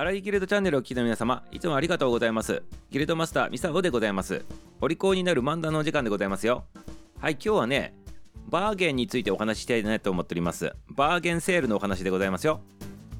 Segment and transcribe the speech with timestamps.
[0.00, 2.62] 荒井ギルドチャンネルをお聞きの皆様いつもありがとうございます。
[2.88, 4.44] ギルドマスターミサオでございます。
[4.80, 6.66] お利口になる漫談のお時間でございますよ。
[7.20, 7.94] はい今日はね
[8.46, 10.72] バーゲンについてお話ししたいなと思っております。
[10.90, 12.60] バーゲンセールのお話でございますよ。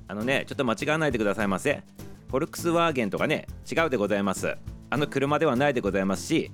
[0.07, 1.83] あのねちょっと間違わないでくださいませ。
[2.29, 4.57] フォルクスワーゲンとかね違うでございます。
[4.91, 6.53] あの車ではないでございますし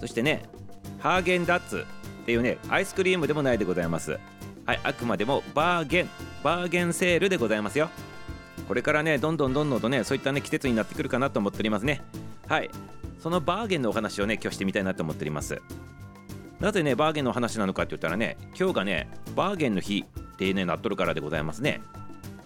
[0.00, 0.42] そしてね
[0.98, 1.86] ハーゲンダッツ
[2.22, 4.18] っていうねアイスクリームでもないでございます。
[4.66, 6.10] はいあくまでもバーゲン
[6.42, 7.88] バーゲンセールでございますよ。
[8.70, 12.02] これからねどんどんどんどんとねそういったね季節になってくるかなと思っておりますね。
[12.46, 12.70] はい。
[13.18, 15.60] そのバーゲンのお話をね今日してみたいなと思っております。
[16.60, 21.82] なぜねバーゲンの話なのかって言ったらね今日がねバーゲンの日ってねなっとるからでございますね。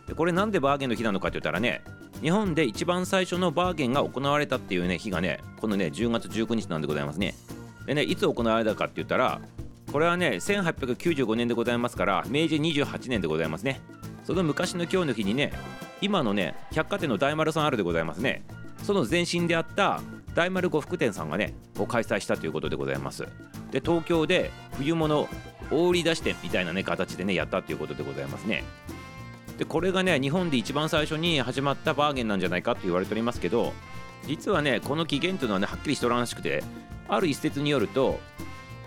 [0.07, 1.84] でこれなんでバーゲンの日なのかって言ったらね
[2.23, 7.34] 日本で一番最初のバーゲンが行われたっていうね日がねこのね10月19日なんでございますね。
[7.84, 9.43] でねいつ行われたかって言ったら
[9.93, 13.83] これはね1895年でございますから明治28年でございますね。
[14.25, 15.53] その昔の今日の日にね
[16.05, 18.43] 今のね百貨店の大丸さんあるでございますね。
[18.83, 20.03] その前身であった
[20.34, 23.27] 大丸呉服店さんがねを開催したということでございます。
[23.70, 25.27] で東京で冬物
[25.70, 28.65] 大売り出し店みたいなね形でねやったということでございますね。
[29.56, 33.73] でこれがね日本で一番最初に始まったバーゲンなんじゃないかと言われておりますけど
[34.27, 36.62] 実はねこの起源というのはねはっきりしとらんしくて
[37.09, 38.21] ある一説によると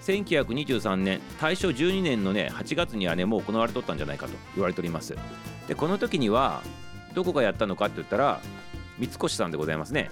[0.02, 5.16] 1923年大正12年のね8月にはねもう行われとったんじゃないかと言われております。
[5.67, 6.61] でこの時には
[7.17, 8.39] どこがやったのかって言ったら
[8.99, 10.11] 三越さんでございますね。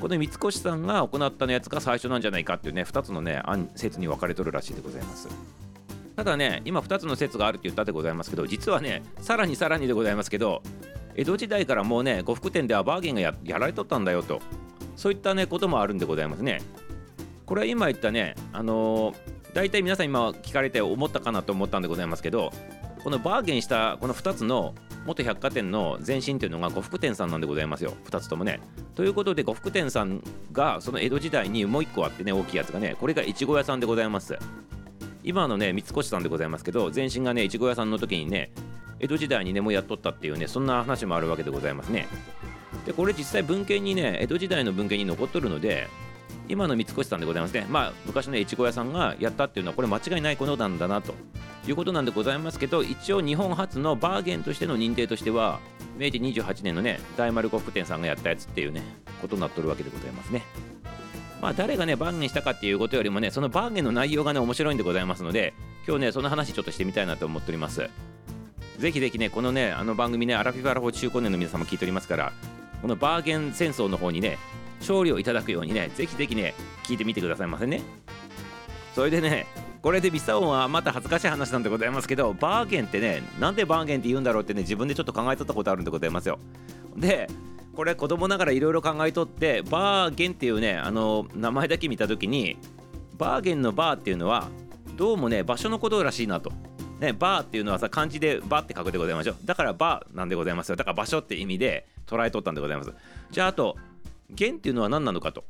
[0.00, 3.42] この三越さんが行ったのやつが最初なんじゃないかっていうね2つのね
[3.74, 5.28] 説に分かれとるらしいでございます。
[6.16, 10.62] ただね今2つの説があるって言ったでございますけど実はねさらにさらにでございますけど
[11.16, 14.40] 江戸時代からもうね呉服店ではバーゲンがやられとったんだよと
[14.96, 16.62] そういったねこともあるんでございますね。
[17.44, 19.16] これは今言ったねあのー、
[19.52, 22.50] 大体皆さん今聞かれて思ったかなと思ったんでございますけど
[23.04, 27.94] このバーゲンしたこの2つの元百貨店の前身というのが呉服店さんなんでございますよ。
[28.04, 28.60] 2つともね。
[28.94, 30.22] ということで呉服店さん
[30.52, 34.38] がその江戸時代にもう1個あってね大きいやつがねこれがいちご屋さんでございます。
[35.24, 38.52] 今のね三越さんでございますけど前身がねいちご屋さんの時にね
[39.00, 42.06] 江戸時代にねもうやっとったっていうねそんな話もあるわけでございますね。
[42.86, 45.88] でこれ実際文献にね江戸時代の文献に残っとるので
[46.48, 47.66] 今の三越さんでございますね。
[47.68, 51.14] まあ昔のいちご屋さんがやったっていうのはこれ間違いないことなんだなと。
[51.70, 55.60] いうことなんでございますけど一応日本初のバーゲンとしての認定としては
[55.96, 58.82] 明治28年のね大丸呉服店さんがやったやつっていうね
[59.20, 60.42] ことになっとるわけでございますね。
[61.40, 65.54] まあ誰がねバーゲンしたかっていうことよりもねそのバーゲンの内容がね面白いんでございますので
[65.86, 67.88] 今日ねその話ちょっとしてみたいなと思っております。
[68.78, 72.32] ぜひぜひねこのねあの番組ねアラフィフアラフォー中高年の皆様聞いておりますから
[72.80, 74.38] このバーゲン戦争の方にね
[74.80, 77.80] 勝利をいただくようにねぜひぜひね聞いてみてくださいませね。
[78.94, 79.46] それでね
[79.82, 86.38] これでミサオはまた恥ずかしい話なんでございますけどバーゲンってねなんでバーゲンって言うんだろうってね自分でちょっと考えとったことあるんでございますよ
[86.96, 87.28] で
[87.74, 92.56] これ子供ながらいろいろ考えとってバーゲンっていうねあの名前だけ見た時に
[93.18, 94.48] バーゲンのバーっていうのは
[94.96, 96.52] どうもね場所のことらしいなと。
[97.00, 99.36] ね、バーっていうのはさ漢字でバーって書くでございましょう。
[99.44, 100.76] だからバーなんでございますよ。
[100.76, 102.92] だから場所って意味で捉えとったんでございます。
[103.32, 103.76] じゃああと
[104.30, 105.42] 弦っていうのは何なのかと。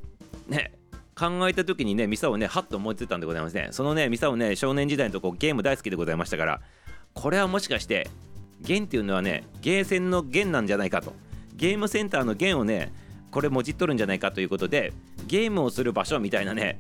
[0.49, 0.73] ね。
[1.15, 3.69] 考えた時にねミサをねハッと思いついたんでございますね。
[3.73, 6.61] そのねミサをね少年時代のとこゲーム大好きでございましたから。
[7.15, 8.09] これはもしかして
[8.61, 11.15] 弦っていうのはねゲーセンの弦なんじゃないかと。
[11.55, 12.93] ゲームセンターの弦をね
[13.31, 14.93] これもじっとるんじゃないかということで
[15.27, 16.79] ゲームをする場所みたいなね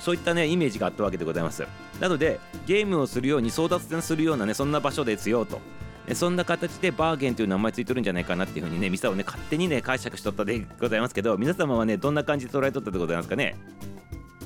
[0.00, 1.64] そういったねイメージがあったわけでございます。
[2.00, 5.60] なのでゲームをするように争奪戦するようなねそんな場所ですよと。
[6.14, 13.56] そんな形でバーゲンという名前ついとるんじゃないかなっていうふうにねミサをね勝手にね解釈しとったでございますけど皆様はねどんな感じで捉えとったでございますかね？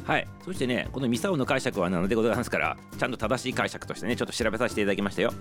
[0.04, 0.28] はい。
[0.44, 5.32] そしてねこのミサオの解釈はなのでございますからちゃんと正しい解釈としてねちょっと調べさせていただきましたよ。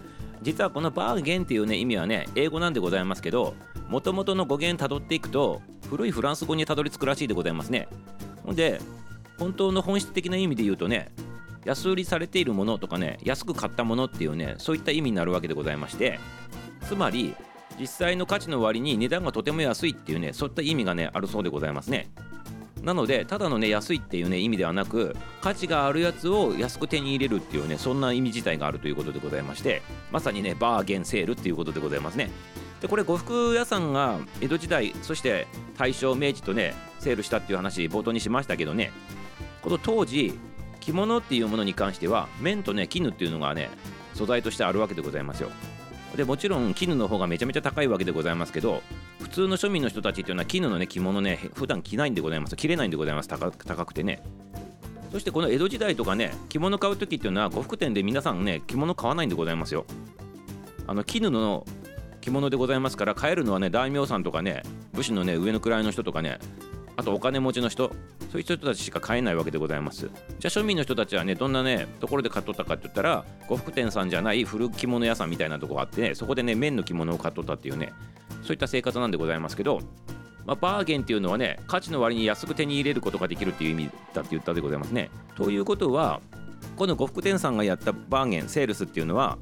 [0.42, 3.54] 実はこのバーゲンっていうね意味はね英語なんでございますけど
[3.90, 7.88] もともとの語源たどっていくと古いフランス語にたどり着くらしいでございますね。
[8.44, 8.80] ほんで
[9.38, 11.12] 本当の本質的な意味で言うとね
[11.66, 16.20] 安売りされているものとかね安く買ったものっていうねそういった意味になるわけでございまして
[16.88, 17.36] つまり
[17.80, 22.10] 実際の価値の割に値段がとても安いっていうねそういった意味がねあるそうでございますね。
[22.84, 32.30] なのでただのね安いっていうね意味ではなく価値があるやつを安く手に入れるっていうねそんな意味自体があるということでございましてまさにねバーゲンセールっていうことでございますね。
[32.82, 35.48] でこれ呉服屋さんが江戸時代そして
[35.78, 38.92] 大正明治とねセールしたっていう話冒頭にしましたけどね
[39.64, 40.38] この当時
[40.86, 43.72] 着物っていうものに関しては綿とね絹っていうのがね
[44.14, 45.50] 素材としてあるわけでございますよ。
[46.16, 48.82] でもちろん絹の方がめちゃめちゃ高いわけでございますけど
[49.20, 52.56] 普通の庶民の人たちっていうのは絹のね着物ね普段着ないんでございます。
[52.56, 53.28] 着れないんでございます。
[53.28, 54.22] 高くてね。
[55.12, 59.86] そしてこの江戸時代とかね着物買う時っていうのは呉服店で皆さんね着物買わないんでございますよ。
[60.88, 61.66] あの絹の
[62.22, 64.62] 着物でございますから買えるのはね大名さんとかね
[64.94, 66.40] 武士のね上の位の人とかね
[66.98, 67.90] あとお金持ちの人
[68.32, 77.94] そういう人たちしか買えないわけでございますじゃあ庶民の人たちはねどんなねところで買っとったかって言ったら呉服店さんじゃない古着物屋さんみたいなとこがあって、ね、そこでね綿の着物を買っとったっていうね
[78.44, 79.80] そういった生活なんでございますけど
[80.46, 85.10] まあ、バーゲンっていうのはね価値の割に安く手に入れることができるっていう意味だって言ったでございますね。
[85.36, 86.22] ということは
[86.76, 89.38] この呉服店さんがやったバーゲンセールスっていうのは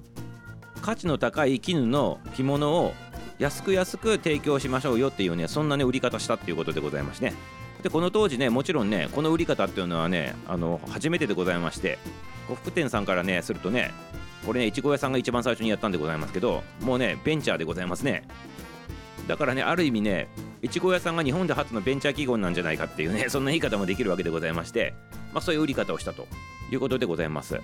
[0.81, 2.93] 価値の高い絹の着物を
[3.39, 7.33] 安く安く提供しましょうよっていうねそんなね売り方したっていうことでございまして
[7.81, 11.99] でこの当時ねもちろんねこの売り方っていうのはねあの初めてでございまして
[12.47, 13.91] 呉服店さんからねするとね
[14.45, 18.23] これねいちご屋さんが一番最初にやったんでございますけどもうねベンチャーでございますね。
[19.27, 20.27] だからねある意味ね
[20.61, 24.93] いちご屋さんが日本で初のベンチャー企業なんじゃないかっていうねそんな言い方もできるわけでございまして
[25.33, 26.27] まあそういう売り方をしたと
[26.71, 27.61] いうことでございます。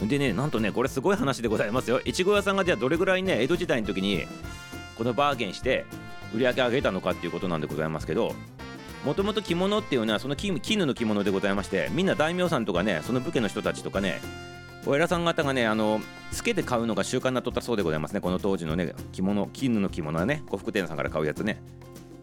[0.00, 2.00] でねなんとねこれすごい話でございますよ。
[2.04, 4.26] いちご屋さんがじゃあどれぐらいね江戸時代の時に
[4.98, 5.84] このバーゲンして
[6.34, 8.34] 売り上げ上げたのかっていうことなんでございますけど
[9.04, 14.20] もともと着物っていうのはその絹の着物でございましてみんな大名さんとかねその武家の人たちとかね
[14.86, 16.00] お偉さん方がねあの
[16.32, 18.20] つけて買うのが習慣なっとったそうでございますね。
[18.20, 21.62] この当時のね着物絹の着物はね呉服店さんから買うやつね。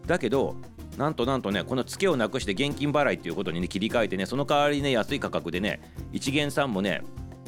[0.06, 0.56] だけど
[0.98, 5.80] なんとなんとねこのつけをなくして現金払いっていうことにね切り替えてねその代わりね安い価格でね
[6.12, 7.02] 一元さんもね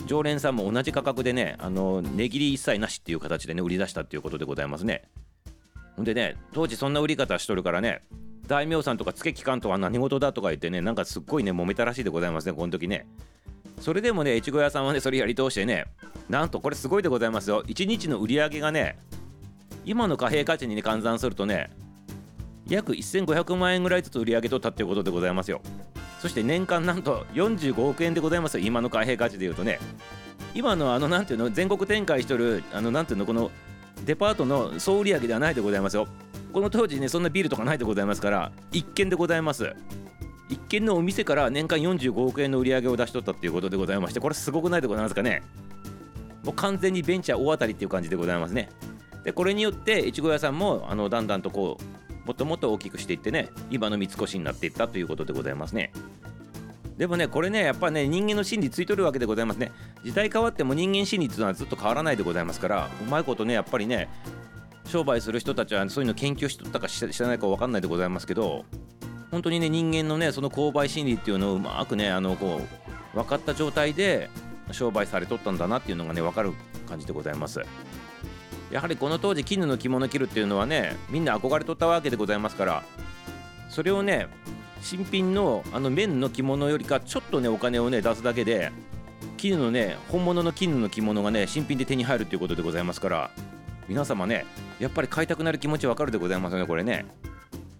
[0.07, 5.03] 常連さんも同じ価格でねあの値切り一切なしっていう形でね売り出したっていうことでございますね。
[5.97, 8.03] ほんでね当時そんな売り方しとるからね
[8.47, 13.07] 大名さんとか付け機関とは何事だとか言ってねなんかすっごいね揉めたらしいでございますねこの時ね。
[13.81, 15.87] それでもね越後屋さんはねそれやり通してね
[16.29, 17.63] なんとこれすごいでございますよ。
[17.65, 18.99] 1日の売り上げがね
[19.85, 21.71] 今の貨幣価値に、ね、換算するとね
[22.69, 25.61] 約1500万円ぐらいずつ売り上げとったっていうことでございますよ。
[26.23, 28.57] そして年間なんと45億円でございます。
[28.57, 29.81] よ今の貨幣価値でいうとね。
[30.55, 33.51] 今のあのなんていうの全国展開しとるあのなんていうのこの
[34.05, 36.07] デパートの総売上ではないでございますよ。
[36.53, 39.75] この当時ねそんなビールとかないでございますから一軒でございます。
[40.49, 45.43] 一軒のお店から年間45億円の売り上げを出しとったっていうことでございましてこれすごくないでございますかね。
[46.45, 48.69] もう完全にベンチャー大当たりっていう感じでございますね。
[49.25, 55.93] でこれによっていちご屋さんもあのだんだんとこうもっともっと大きくしていってね今の三越になっていったということでございますね。
[56.97, 59.73] でもねこれねやっぱね人間の心理ついとるわけでございますね。
[60.05, 64.09] 時代変わっても人間心理っていうのはずっと変わらないでございますからうまいことねやっぱりね
[64.87, 68.65] 商売する人たちはそういうの研究しとったか知らないか分かんないでございますけど
[69.31, 72.61] 本当にね人間のねその購買心理っていうのをうまくねあのこ
[73.15, 74.29] う分かった状態で
[74.71, 76.53] 商売されとったんだなっていうのがね分かる
[76.89, 77.63] 感じでございます。
[78.71, 82.83] やはりこの当時絹の着物着るっていうのはねみんな憧れとったわけでございますから
[83.69, 84.29] それをね
[84.83, 88.73] 新品のあの綿の着物よりかちょっとねお金をね出すだけで
[89.37, 93.31] 絹のね本物の絹の着物がね新品で手に入るということでございますから
[93.89, 94.45] 皆様ね
[94.81, 97.07] やっぱり買いたくなる気持ちわかるでございますねこれね。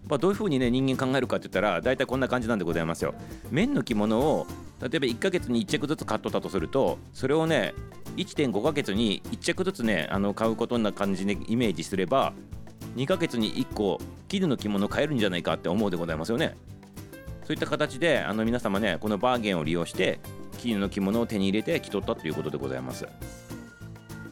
[0.07, 3.13] まあ、どういうふうにね人間考えるかって言ったら大体こんな感じなんでございますよ。
[3.51, 4.47] 綿の着物を
[4.81, 7.73] 例えば1ヶ月に1着ずつ買っとったとするとそれをね
[8.17, 12.33] 1.5ヶ月に1着ずつねあの買うことな感じでイメージすれば
[12.95, 16.55] 2ヶ月に1個絹の着物買えるんじゃないかって思うでございますよね。
[17.45, 20.19] そういった形であの皆様ねこのバーゲンを利用して
[20.57, 23.07] 絹の着物を手に入れて着とったということでございます。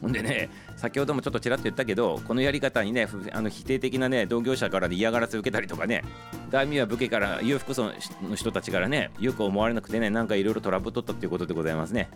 [0.00, 6.02] ほんでね先ほどもちょっとちらっと言ったけどこのやり方にねあの否定的なね同業者から嫌がらせ受けたりとかね
[6.50, 7.92] 大名は武家から裕福層
[8.28, 12.10] の人たちからねよく思われなくてねなんかいろいろトラブっとったっていうことでございますね。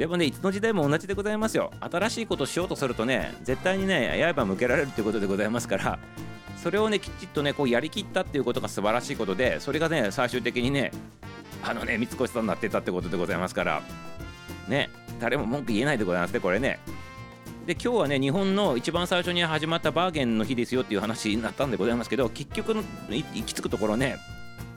[0.00, 1.72] でもねいつの時代も同じでございますよ。
[1.78, 5.98] 新しいことをしようとするとね絶対にね刃向けられるっていうことでございますから
[6.56, 10.90] それをねきちっとねこうやりきったっていうことが素晴らしいことでそれがね最終的にね
[11.62, 13.82] あのね三越さんになってたってことでございますから
[14.68, 14.88] ね
[15.20, 16.80] 誰も文句言えないでございますねこれね。
[17.66, 24.16] で今日はね日本の一番最初に始まったバーゲンの日ですよっていう話になったんでございますけど結局の行き着くところね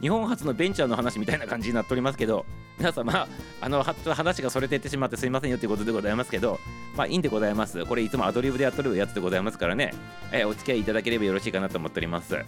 [0.01, 2.45] 日本初のベンチャーの話みたいな感じになっておりますけど
[2.83, 3.29] 皆様
[3.61, 6.59] あの話がそれていってしまってすいませんよということでございますけど
[6.97, 7.85] まあいいんでございます。
[7.85, 9.93] これいつもアドリブでやっとるやつでございますからね、
[10.33, 12.35] え、お付き合いいただければよろしいかなと思っております。
[12.35, 12.45] はい。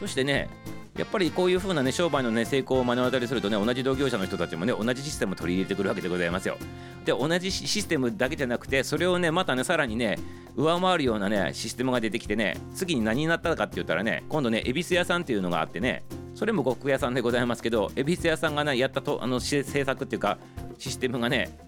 [0.00, 0.50] そしてね
[0.96, 6.58] やっぱりこういう風なね商売のね成功を目の当たりするとね同じ同業者の人たちもね同じシステムを取り入れてくるわけでございますよ。
[7.06, 10.18] で同じシステムだけじゃなくてそれをねまたねさらにね
[10.54, 20.36] 上回るようなねシステムが出てきてね次に何になったかって言ったらね今度ね恵比寿屋さんっていうのがあってねそれも呉服屋さんでございますけど恵比寿屋さんがねやったとあの政策っていうか
[20.78, 21.58] システムがね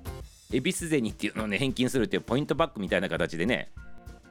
[0.53, 3.71] 恵比寿銭っていうのをね返金するっていうポイントバックみたいな形でね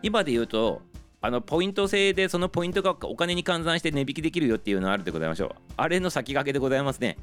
[0.03, 0.81] 今で言うと
[1.25, 5.49] あのポイント制でそのポイントがお金に換算して値引きできるよっていうのがあるでございましょう。
[5.77, 7.17] あれの先駆けでございますね。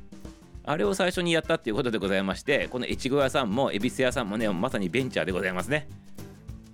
[0.64, 5.87] あれを最初にやったっていうことでございまして、この越後屋さんも恵比寿屋さんもね、まさにベンチャーでございますね。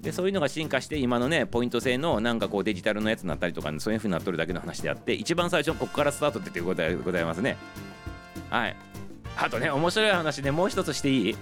[0.01, 7.57] でそういうのが進化して今のねポイント制のなんかこうデジタルのやつになったりとか、ね、そういう風になっとるだけの話であって一番最初ここからスタートっていうことでございますね
[8.51, 8.77] はい
[9.37, 11.35] あとね面白い話ねもう一つしていい？
[11.35, 11.41] こ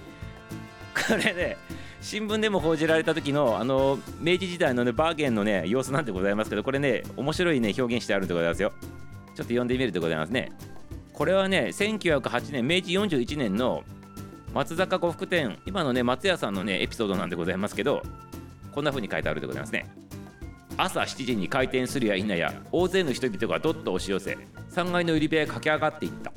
[1.11, 1.57] れね
[2.05, 8.73] 新聞でも報じられた時のあの明治時代のねバーゲンのね様子なんでございますけどこれね面白いね表現してあるんでございますよ。
[8.79, 10.51] ちょっと読んでみるでございますね。
[11.13, 13.83] これはね1908年明治41年の
[14.53, 18.03] 松坂呉服店今のね松屋さんのねエピソードなんでございますけど
[18.71, 19.87] こんな風に書いてあるでございますね。
[20.77, 24.37] 朝7時に開店するや否や大勢の人々がどっと押し寄せ
[24.69, 26.31] 3階の売り場へ駆け上がっていった。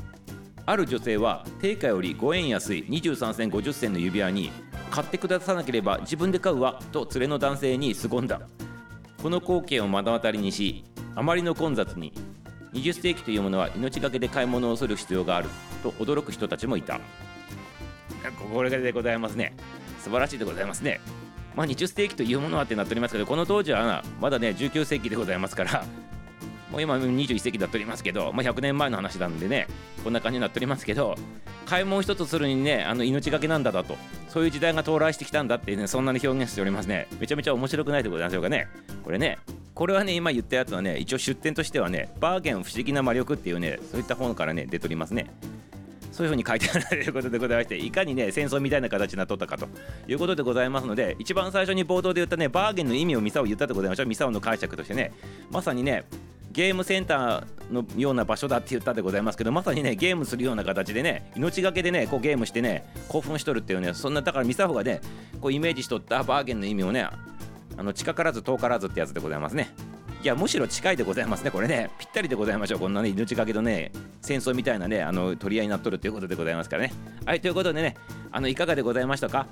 [0.65, 4.51] ある女性は定価より5円安い23銭50銭の指輪に
[4.89, 8.41] 買ってくださなければ自分で買うわと連れの男性に凄んだ。
[9.23, 12.13] この光景を目の当たりにしあまりの混雑に
[12.73, 15.49] 20世紀というものは命がけで買い物をする必要がある
[15.83, 17.01] と驚く人たちもいた。
[18.53, 19.57] これでございますね。
[20.01, 21.01] 素晴らしいでございますね。
[21.57, 25.85] まあ20世紀というものはってなっておりますけどこの当時はまだね19世紀でございますから
[26.71, 29.67] もう今21世紀だっておりますけど、まあ、100年前の話なんでね
[30.05, 31.15] こんな感じになっておりますけど
[31.67, 33.97] 買い物一つするにねあの命がけなんだだと。
[34.29, 37.09] そういう時代が到来してきたんだってねそんなに表現しておりますね。
[37.19, 38.69] めちゃめちゃ面白くないでございましょうかね。
[39.05, 39.39] これね
[39.75, 45.31] これはね今言ったやつはね一応出典としてはねバーゲン不思議な魔力っていうねそういった本からね出ておりますね。
[46.13, 49.69] そういうふうに書いてあるということでございましていかにね戦争みたいな形になっとったかと。
[50.09, 54.07] いうことでございますので一番最初に冒頭で言ったねバーゲンの意味をミサオ言ったでございましょう。
[54.07, 55.13] ミサオの解釈としてね。
[55.51, 56.05] まさにね
[56.59, 65.01] ゲームセンターのような場所だって言ったでございますけどまさにねゲームするような形でね命がけでねこうゲームしてね興奮しとるっていうねそんなだからミサホがね
[65.41, 67.13] こうイメージしとったバーゲンの意味をねあ
[67.77, 69.73] の近からず遠からずってやつでございますね。
[70.21, 71.91] いやむしろ近いでございますねこれね。
[71.97, 76.93] ぴったりでございましょうこんなね命がけのね戦争みたいなねあの取り合いになっとるということでございますからね。
[77.25, 77.95] はいということでね
[78.33, 79.47] あのいかがでございましたか？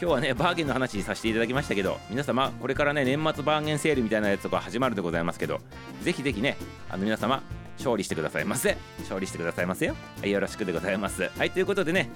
[0.00, 5.60] 今日はねバーゲンの話させていただきましたけど皆様これからね年末バーゲンセールみたいなやつとか始まるでございますけど
[6.02, 6.56] ぜひぜひね
[6.88, 7.42] あの皆様
[7.78, 8.76] 勝利してくださいませ。
[9.00, 9.94] 勝利してくださいませよ。
[10.20, 11.30] はいよろしくでございます。
[11.36, 12.10] はいということでね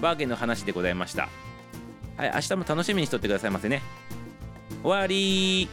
[0.00, 1.28] バーゲンの話でございました。
[2.16, 3.82] はい明日も楽しみにしとってくださいませね。
[4.82, 5.68] 終わり